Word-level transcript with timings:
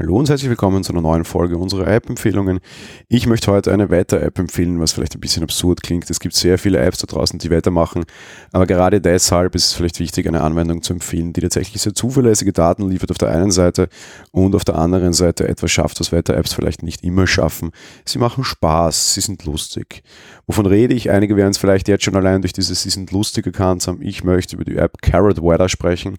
Hallo 0.00 0.16
und 0.16 0.28
herzlich 0.28 0.48
willkommen 0.48 0.84
zu 0.84 0.92
einer 0.92 1.00
neuen 1.00 1.24
Folge 1.24 1.58
unserer 1.58 1.88
App-Empfehlungen. 1.88 2.60
Ich 3.08 3.26
möchte 3.26 3.50
heute 3.50 3.72
eine 3.72 3.90
Wetter-App 3.90 4.38
empfehlen, 4.38 4.78
was 4.78 4.92
vielleicht 4.92 5.16
ein 5.16 5.20
bisschen 5.20 5.42
absurd 5.42 5.82
klingt. 5.82 6.08
Es 6.08 6.20
gibt 6.20 6.36
sehr 6.36 6.56
viele 6.56 6.78
Apps 6.78 6.98
da 6.98 7.08
draußen, 7.08 7.40
die 7.40 7.50
Wetter 7.50 7.72
machen, 7.72 8.04
aber 8.52 8.66
gerade 8.66 9.00
deshalb 9.00 9.56
ist 9.56 9.66
es 9.66 9.72
vielleicht 9.72 9.98
wichtig, 9.98 10.28
eine 10.28 10.42
Anwendung 10.42 10.82
zu 10.82 10.92
empfehlen, 10.92 11.32
die 11.32 11.40
tatsächlich 11.40 11.82
sehr 11.82 11.94
zuverlässige 11.94 12.52
Daten 12.52 12.88
liefert 12.88 13.10
auf 13.10 13.18
der 13.18 13.30
einen 13.30 13.50
Seite 13.50 13.88
und 14.30 14.54
auf 14.54 14.64
der 14.64 14.76
anderen 14.76 15.14
Seite 15.14 15.48
etwas 15.48 15.72
schafft, 15.72 15.98
was 15.98 16.12
Wetter-Apps 16.12 16.52
vielleicht 16.52 16.84
nicht 16.84 17.02
immer 17.02 17.26
schaffen. 17.26 17.72
Sie 18.04 18.20
machen 18.20 18.44
Spaß, 18.44 19.14
sie 19.14 19.20
sind 19.20 19.44
lustig. 19.46 20.04
Wovon 20.46 20.66
rede 20.66 20.94
ich? 20.94 21.10
Einige 21.10 21.34
werden 21.34 21.50
es 21.50 21.58
vielleicht 21.58 21.88
jetzt 21.88 22.04
schon 22.04 22.14
allein 22.14 22.40
durch 22.40 22.52
dieses 22.52 22.84
Sie 22.84 22.90
sind 22.90 23.10
lustig 23.10 23.46
erkannt 23.46 23.84
haben. 23.88 24.00
Ich 24.00 24.22
möchte 24.22 24.54
über 24.54 24.64
die 24.64 24.76
App 24.76 25.02
Carrot 25.02 25.42
Weather 25.42 25.68
sprechen. 25.68 26.18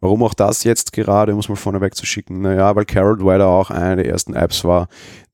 Warum 0.00 0.22
auch 0.22 0.34
das 0.34 0.62
jetzt 0.64 0.92
gerade, 0.92 1.34
muss 1.34 1.48
man 1.48 1.56
vorneweg 1.56 1.94
zu 1.94 2.06
schicken? 2.06 2.40
Naja, 2.40 2.74
weil 2.74 2.84
Carrot 2.84 3.17
Weather 3.24 3.46
auch 3.46 3.70
eine 3.70 3.96
der 3.96 4.06
ersten 4.06 4.34
Apps 4.34 4.64
war, 4.64 4.88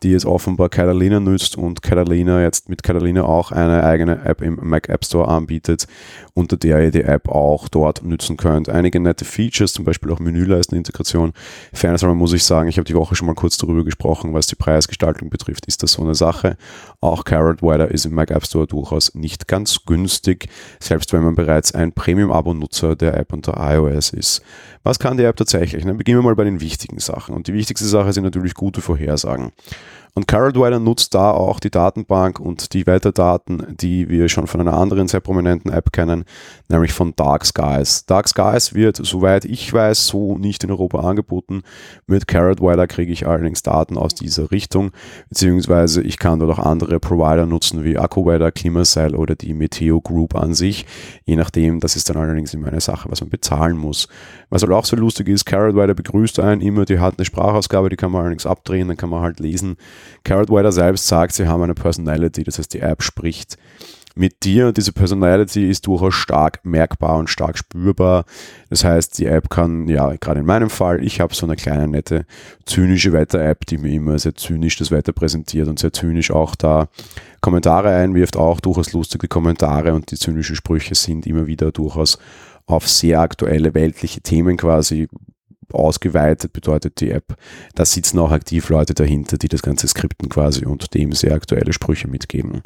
die 0.05 0.11
jetzt 0.11 0.27
offenbar 0.27 0.69
Catalina 0.69 1.19
nützt 1.19 1.57
und 1.57 1.83
Catalina 1.83 2.43
jetzt 2.43 2.69
mit 2.69 2.83
Catalina 2.83 3.25
auch 3.25 3.53
eine 3.53 3.83
eigene 3.85 4.25
App 4.25 4.43
im 4.43 4.59
Mac 4.63 4.89
App 4.89 5.05
Store 5.05 5.27
anbietet, 5.29 5.87
unter 6.35 6.57
der 6.57 6.85
ihr 6.85 6.91
die 6.91 7.03
App 7.03 7.29
auch 7.29 7.69
dort 7.69 8.05
nützen 8.05 8.37
könnt. 8.37 8.69
Einige 8.69 9.01
nette 9.01 9.25
Features, 9.25 9.73
zum 9.73 9.85
Beispiel 9.85 10.13
auch 10.13 10.19
Menüleistenintegration. 10.19 11.33
Fairness 11.73 12.05
aber 12.05 12.15
muss 12.15 12.35
ich 12.35 12.45
sagen, 12.45 12.69
ich 12.69 12.77
habe 12.77 12.85
die 12.85 12.95
Woche 12.95 13.17
schon 13.17 13.27
mal 13.27 13.35
kurz 13.35 13.57
darüber 13.57 13.83
gesprochen, 13.83 14.35
was 14.35 14.47
die 14.47 14.57
Preisgestaltung 14.57 15.31
betrifft, 15.31 15.67
ist 15.67 15.83
das 15.83 15.93
so 15.93 16.03
eine 16.03 16.15
Sache. 16.15 16.57
Auch 17.01 17.25
Carrot 17.25 17.63
Weather 17.63 17.91
ist 17.91 18.05
im 18.05 18.15
Mac 18.15 18.31
App 18.31 18.45
Store 18.45 18.67
durchaus 18.67 19.15
nicht 19.15 19.49
ganz 19.49 19.87
günstig, 19.87 20.49
selbst 20.81 21.15
wenn 21.15 21.25
man 21.25 21.35
bereits 21.35 21.75
ein 21.75 21.93
Premium-Abo-Nutzer 21.93 22.95
der 22.95 23.17
App 23.17 23.33
unter 23.33 23.55
iOS 23.59 24.11
ist. 24.11 24.43
Was 24.83 24.99
kann 24.99 25.17
die 25.17 25.25
App 25.25 25.37
tatsächlich? 25.37 25.83
Dann 25.85 25.97
beginnen 25.97 26.19
wir 26.19 26.25
mal 26.25 26.37
bei 26.37 26.45
den 26.45 26.61
wichtigen 26.61 26.99
Sachen. 26.99 27.35
Und 27.35 27.47
die 27.47 27.55
wichtigste 27.75 27.89
Sache 27.89 28.13
sind 28.13 28.23
natürlich 28.23 28.55
gute 28.55 28.81
Vorhersagen. 28.81 29.51
Und 30.17 30.29
CarolDweller 30.29 30.79
nutzt 30.79 31.13
da 31.17 31.33
auch 31.33 31.59
die 31.59 31.73
Datenbank 31.73 32.39
und 32.39 32.73
die 32.73 32.87
Wetterdaten, 32.87 33.77
die 33.81 34.09
wir 34.09 34.29
schon 34.29 34.47
von 34.47 34.61
einer 34.61 34.75
anderen 34.75 35.09
sehr 35.09 35.19
prominenten 35.19 35.73
App 35.73 35.93
kennen, 35.93 36.25
nämlich 36.69 36.93
von 36.93 37.17
Dark 37.17 37.45
Skies. 37.45 38.07
Dark 38.07 38.29
Skies 38.29 38.75
wird, 38.75 38.97
soweit 38.97 39.45
ich 39.45 39.73
weiß, 39.73 40.07
so 40.07 40.39
nicht 40.39 40.63
in 40.63 40.71
Europa 40.71 41.01
angeboten. 41.01 41.63
Mit 42.07 42.29
CarolDweller 42.29 42.87
kriege 42.87 43.13
ich 43.13 43.27
allerdings 43.27 43.65
Daten 43.65 43.99
aus 43.99 44.15
dieser 44.15 44.53
Richtung, 44.53 44.93
beziehungsweise 45.31 46.01
ich 46.01 46.21
kann 46.21 46.39
dort 46.39 46.61
auch 46.61 46.65
andere 46.65 47.01
Provider 47.01 47.47
nutzen, 47.47 47.83
wie 47.83 47.99
AccuWeather, 47.99 48.53
Climacell 48.53 49.17
oder 49.17 49.35
die 49.35 49.53
Meteo 49.53 50.01
Group 50.01 50.37
an 50.37 50.55
sich. 50.55 50.87
Je 51.25 51.35
nachdem, 51.35 51.81
das 51.81 51.97
ist 51.97 52.09
dann 52.09 52.19
allerdings 52.19 52.55
immer 52.55 52.69
eine 52.69 52.81
Sache, 52.81 53.11
was 53.11 53.21
man 53.21 53.31
bezahlen 53.31 53.77
muss. 53.77 54.07
Was 54.49 54.63
halt 54.63 54.71
auch 54.71 54.85
so 54.85 54.95
lustig 54.95 55.29
ist, 55.29 55.45
CarolDweller 55.45 55.95
begrüßt 55.95 56.39
einen 56.39 56.61
immer, 56.61 56.85
die 56.85 57.01
hat 57.01 57.19
eine 57.19 57.25
Sprachausgabe, 57.25 57.89
die 57.89 57.97
kann 57.97 58.13
man 58.13 58.21
allerdings 58.21 58.47
abdrehen, 58.47 58.87
dann 58.87 58.97
kann 58.97 59.11
man 59.11 59.21
halt 59.21 59.41
lesen, 59.41 59.77
Carrot 60.25 60.51
Wider 60.51 60.73
selbst 60.73 61.07
sagt, 61.07 61.35
sie 61.35 61.47
haben 61.47 61.63
eine 61.63 61.75
Personality, 61.75 62.45
das 62.45 62.59
heißt, 62.59 62.73
die 62.75 62.81
App 62.81 63.03
spricht 63.03 63.57
mit 64.15 64.45
dir 64.45 64.69
und 64.69 64.77
diese 64.77 64.93
Personality 64.93 65.69
ist 65.69 65.87
durchaus 65.87 66.15
stark 66.15 66.61
merkbar 66.65 67.17
und 67.19 67.29
stark 67.29 67.59
spürbar. 67.59 68.25
Das 68.71 68.85
heißt, 68.85 69.19
die 69.19 69.27
App 69.27 69.51
kann, 69.51 69.89
ja, 69.89 70.15
gerade 70.17 70.41
in 70.41 70.47
meinem 70.47 70.71
Fall, 70.71 71.05
ich 71.05 71.21
habe 71.21 71.35
so 71.35 71.47
eine 71.47 71.57
kleine, 71.57 71.89
nette, 71.89 72.25
zynische 72.65 73.13
Wetter-App, 73.13 73.67
die 73.67 73.79
mir 73.79 73.93
immer 73.93 74.19
sehr 74.19 74.35
zynisch 74.35 74.77
das 74.77 74.91
Wetter 74.91 75.13
präsentiert 75.13 75.69
und 75.69 75.79
sehr 75.79 75.93
zynisch 75.93 76.31
auch 76.31 76.55
da 76.55 76.89
Kommentare 77.41 77.95
einwirft, 77.95 78.37
auch 78.37 78.61
durchaus 78.61 78.93
lustige 78.93 79.29
Kommentare 79.29 79.93
und 79.93 80.11
die 80.11 80.17
zynischen 80.17 80.57
Sprüche 80.57 80.95
sind 80.95 81.27
immer 81.27 81.47
wieder 81.47 81.73
durchaus 81.73 82.19
auf 82.67 82.89
sehr 82.89 83.21
aktuelle 83.21 83.75
weltliche 83.75 84.21
Themen 84.21 84.57
quasi 84.57 85.09
ausgeweitet 85.73 86.53
bedeutet 86.53 87.01
die 87.01 87.11
App. 87.11 87.37
Da 87.75 87.85
sitzen 87.85 88.19
auch 88.19 88.31
aktiv 88.31 88.69
Leute 88.69 88.95
dahinter, 88.95 89.39
die 89.39 89.49
das 89.49 89.63
Ganze 89.63 89.89
skripten 89.89 90.29
quasi 90.29 90.65
und 90.65 90.95
dem 90.95 91.13
sehr 91.13 91.33
aktuelle 91.33 91.73
Sprüche 91.73 92.09
mitgeben. 92.09 92.63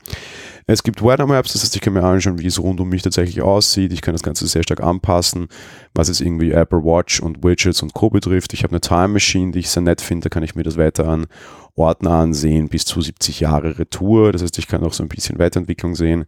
Es 0.66 0.82
gibt 0.82 1.02
Weather 1.02 1.26
Maps, 1.26 1.52
das 1.52 1.62
heißt, 1.62 1.76
ich 1.76 1.82
kann 1.82 1.92
mir 1.92 2.02
anschauen, 2.02 2.38
wie 2.38 2.46
es 2.46 2.60
rund 2.60 2.80
um 2.80 2.88
mich 2.88 3.02
tatsächlich 3.02 3.42
aussieht. 3.42 3.92
Ich 3.92 4.02
kann 4.02 4.14
das 4.14 4.22
Ganze 4.22 4.46
sehr 4.46 4.62
stark 4.62 4.82
anpassen, 4.82 5.48
was 5.94 6.08
es 6.08 6.20
irgendwie 6.20 6.52
Apple 6.52 6.84
Watch 6.84 7.20
und 7.20 7.42
Widgets 7.44 7.82
und 7.82 7.94
Co. 7.94 8.10
betrifft. 8.10 8.52
Ich 8.52 8.62
habe 8.62 8.72
eine 8.72 8.80
Time 8.80 9.08
Machine, 9.08 9.52
die 9.52 9.60
ich 9.60 9.70
sehr 9.70 9.82
nett 9.82 10.00
finde, 10.00 10.24
da 10.24 10.28
kann 10.28 10.42
ich 10.42 10.54
mir 10.54 10.62
das 10.64 10.76
Wetter 10.76 11.08
an 11.08 11.26
Orten 11.74 12.06
ansehen, 12.06 12.68
bis 12.68 12.84
zu 12.84 13.00
70 13.00 13.40
Jahre 13.40 13.78
Retour. 13.78 14.32
Das 14.32 14.42
heißt, 14.42 14.58
ich 14.58 14.66
kann 14.66 14.82
auch 14.82 14.92
so 14.92 15.02
ein 15.02 15.08
bisschen 15.08 15.38
Weiterentwicklung 15.38 15.94
sehen, 15.94 16.24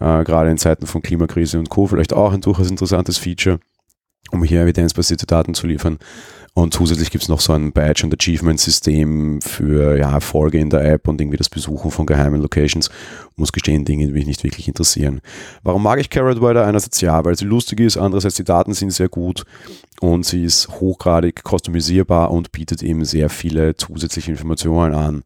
äh, 0.00 0.22
gerade 0.24 0.50
in 0.50 0.58
Zeiten 0.58 0.86
von 0.86 1.02
Klimakrise 1.02 1.58
und 1.58 1.70
Co. 1.70 1.86
Vielleicht 1.86 2.12
auch 2.12 2.32
ein 2.32 2.40
durchaus 2.40 2.70
interessantes 2.70 3.18
Feature 3.18 3.58
um 4.32 4.42
hier 4.42 4.62
evidenzbasierte 4.62 5.26
Daten 5.26 5.54
zu 5.54 5.66
liefern. 5.66 5.98
Und 6.54 6.74
zusätzlich 6.74 7.10
gibt 7.10 7.22
es 7.22 7.28
noch 7.30 7.40
so 7.40 7.54
ein 7.54 7.72
Badge- 7.72 8.04
und 8.04 8.14
Achievement-System 8.14 9.40
für 9.40 9.96
ja, 9.96 10.12
Erfolge 10.12 10.58
in 10.58 10.68
der 10.68 10.84
App 10.84 11.08
und 11.08 11.18
irgendwie 11.18 11.38
das 11.38 11.48
Besuchen 11.48 11.90
von 11.90 12.04
geheimen 12.04 12.42
Locations. 12.42 12.90
Muss 13.36 13.52
gestehen, 13.52 13.86
Dinge, 13.86 14.06
die 14.06 14.12
mich 14.12 14.26
nicht 14.26 14.44
wirklich 14.44 14.68
interessieren. 14.68 15.22
Warum 15.62 15.82
mag 15.82 15.98
ich 15.98 16.10
Carrot 16.10 16.42
weiter? 16.42 16.66
Einerseits 16.66 17.00
ja, 17.00 17.24
weil 17.24 17.38
sie 17.38 17.46
lustig 17.46 17.80
ist, 17.80 17.96
andererseits 17.96 18.34
die 18.34 18.44
Daten 18.44 18.74
sind 18.74 18.90
sehr 18.90 19.08
gut 19.08 19.44
und 20.00 20.26
sie 20.26 20.44
ist 20.44 20.68
hochgradig 20.68 21.42
customisierbar 21.48 22.30
und 22.30 22.52
bietet 22.52 22.82
eben 22.82 23.06
sehr 23.06 23.30
viele 23.30 23.74
zusätzliche 23.74 24.32
Informationen 24.32 24.94
an. 24.94 25.22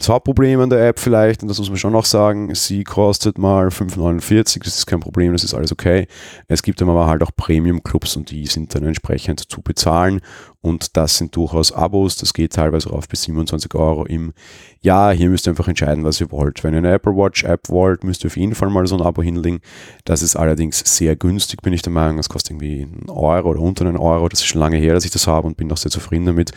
Das 0.00 0.08
Hauptproblem 0.08 0.60
an 0.60 0.70
der 0.70 0.88
App 0.88 0.98
vielleicht, 0.98 1.42
und 1.42 1.48
das 1.48 1.58
muss 1.58 1.68
man 1.68 1.76
schon 1.76 1.92
noch 1.92 2.06
sagen, 2.06 2.54
sie 2.54 2.84
kostet 2.84 3.36
mal 3.36 3.68
5,49, 3.68 4.64
das 4.64 4.78
ist 4.78 4.86
kein 4.86 5.00
Problem, 5.00 5.34
das 5.34 5.44
ist 5.44 5.52
alles 5.52 5.72
okay. 5.72 6.06
Es 6.48 6.62
gibt 6.62 6.80
aber 6.80 7.06
halt 7.06 7.22
auch 7.22 7.32
Premium-Clubs 7.36 8.16
und 8.16 8.30
die 8.30 8.46
sind 8.46 8.74
dann 8.74 8.86
entsprechend 8.86 9.40
zu 9.50 9.60
bezahlen 9.60 10.22
und 10.62 10.96
das 10.98 11.16
sind 11.16 11.34
durchaus 11.36 11.72
Abos, 11.72 12.16
das 12.16 12.34
geht 12.34 12.52
teilweise 12.52 12.90
auf 12.90 13.08
bis 13.08 13.22
27 13.22 13.74
Euro 13.74 14.04
im 14.04 14.34
Jahr. 14.82 15.14
Hier 15.14 15.30
müsst 15.30 15.46
ihr 15.46 15.52
einfach 15.52 15.68
entscheiden, 15.68 16.04
was 16.04 16.20
ihr 16.20 16.30
wollt. 16.30 16.62
Wenn 16.62 16.74
ihr 16.74 16.78
eine 16.78 16.92
Apple 16.92 17.16
Watch 17.16 17.44
App 17.44 17.70
wollt, 17.70 18.04
müsst 18.04 18.24
ihr 18.24 18.28
auf 18.28 18.36
jeden 18.36 18.54
Fall 18.54 18.68
mal 18.68 18.86
so 18.86 18.94
ein 18.94 19.00
Abo 19.00 19.22
hinlegen. 19.22 19.60
Das 20.04 20.20
ist 20.22 20.36
allerdings 20.36 20.82
sehr 20.84 21.16
günstig, 21.16 21.62
bin 21.62 21.72
ich 21.72 21.80
der 21.80 21.92
Meinung. 21.92 22.18
Das 22.18 22.28
kostet 22.28 22.52
irgendwie 22.52 22.82
einen 22.82 23.08
Euro 23.08 23.50
oder 23.50 23.60
unter 23.60 23.86
einen 23.86 23.96
Euro. 23.96 24.28
Das 24.28 24.40
ist 24.40 24.46
schon 24.46 24.60
lange 24.60 24.76
her, 24.76 24.92
dass 24.92 25.06
ich 25.06 25.10
das 25.10 25.26
habe 25.26 25.46
und 25.46 25.56
bin 25.56 25.72
auch 25.72 25.78
sehr 25.78 25.90
zufrieden 25.90 26.26
damit. 26.26 26.52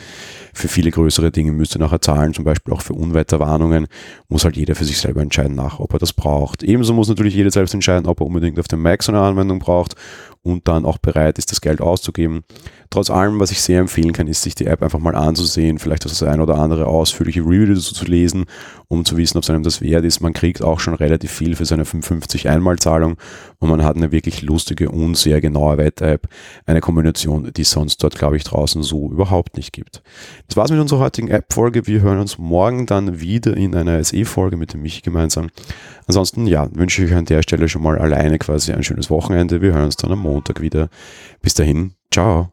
Für 0.54 0.68
viele 0.68 0.92
größere 0.92 1.32
Dinge 1.32 1.54
müsst 1.54 1.76
ihr 1.76 1.80
nachher 1.80 2.02
zahlen, 2.02 2.34
zum 2.34 2.44
Beispiel 2.44 2.74
auch 2.74 2.82
für 2.82 2.94
Unwetterwarnungen. 2.94 3.88
Muss 4.28 4.44
halt 4.44 4.58
jeder 4.58 4.76
für 4.76 4.86
sich 4.86 5.00
selber 5.00 5.22
entscheiden 5.22 5.56
nach, 5.56 5.80
ob 5.80 5.94
er 5.94 6.00
das 6.00 6.12
braucht. 6.12 6.62
Ebenso 6.62 6.94
muss 6.94 7.08
natürlich 7.08 7.36
jeder 7.36 7.52
selbst 7.52 7.74
entscheiden, 7.74 8.06
ob 8.06 8.20
er 8.20 8.28
unbedingt 8.28 8.60
auf 8.60 8.68
dem 8.68 8.82
Mac 8.82 9.02
so 9.02 9.14
eine 9.14 9.22
Anwendung 9.22 9.60
braucht 9.60 9.96
und 10.44 10.68
dann 10.68 10.86
auch 10.86 10.98
bereit 10.98 11.38
ist, 11.38 11.52
das 11.52 11.62
Geld 11.62 11.82
auszugeben. 11.82 12.44
Trotz 12.94 13.10
allem, 13.10 13.40
was 13.40 13.50
ich 13.50 13.60
sehr 13.60 13.80
empfehlen 13.80 14.14
kann, 14.14 14.28
ist, 14.28 14.44
sich 14.44 14.54
die 14.54 14.68
App 14.68 14.84
einfach 14.84 15.00
mal 15.00 15.16
anzusehen, 15.16 15.80
vielleicht 15.80 16.06
das 16.06 16.22
ein 16.22 16.40
oder 16.40 16.60
andere 16.60 16.86
ausführliche 16.86 17.42
Review 17.42 17.74
dazu 17.74 17.96
zu 17.96 18.06
lesen, 18.06 18.46
um 18.88 19.04
zu 19.04 19.18
wissen, 19.18 19.36
ob 19.40 19.44
es 19.44 19.50
einem 19.50 19.64
das 19.64 19.82
wert 19.82 20.06
ist. 20.06 20.22
Man 20.22 20.32
kriegt 20.32 20.62
auch 20.62 20.80
schon 20.80 20.94
relativ 20.94 21.32
viel 21.32 21.56
für 21.56 21.66
seine 21.66 21.86
55 21.86 22.48
Einmalzahlung 22.50 23.16
und 23.58 23.70
man 23.72 23.84
hat 23.84 23.96
eine 23.96 24.12
wirklich 24.12 24.44
lustige 24.44 24.92
und 24.92 25.18
sehr 25.18 25.42
genaue 25.42 25.80
Wetter-App. 25.80 26.28
Eine 26.68 26.82
Kombination, 26.82 27.52
die 27.52 27.64
es 27.64 27.72
sonst 27.72 27.98
dort, 28.04 28.16
glaube 28.16 28.38
ich, 28.38 28.44
draußen 28.44 28.84
so 28.84 29.10
überhaupt 29.10 29.58
nicht 29.58 29.74
gibt. 29.74 30.04
Das 30.48 30.56
war's 30.56 30.70
mit 30.70 30.80
unserer 30.80 31.00
heutigen 31.00 31.30
App-Folge. 31.30 31.88
Wir 31.88 32.02
hören 32.02 32.20
uns 32.20 32.38
morgen 32.38 32.86
dann 32.86 33.20
wieder 33.20 33.58
in 33.58 33.74
einer 33.74 34.04
SE-Folge 34.04 34.56
mit 34.56 34.74
dem 34.74 34.84
Michi 34.84 35.02
gemeinsam. 35.02 35.50
Ansonsten, 36.06 36.46
ja, 36.46 36.70
wünsche 36.76 37.04
ich 37.04 37.10
euch 37.10 37.18
an 37.18 37.26
der 37.26 37.42
Stelle 37.42 37.70
schon 37.70 37.82
mal 37.82 37.98
alleine 37.98 38.38
quasi 38.38 38.72
ein 38.72 38.84
schönes 38.84 39.10
Wochenende. 39.10 39.64
Wir 39.64 39.74
hören 39.74 39.86
uns 39.86 39.98
dann 39.98 40.12
am 40.12 40.20
Montag 40.20 40.62
wieder. 40.62 40.90
Bis 41.42 41.56
dahin, 41.56 41.96
ciao. 42.12 42.52